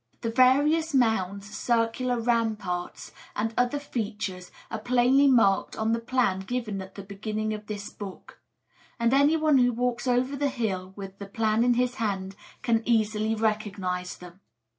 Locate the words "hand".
12.01-12.35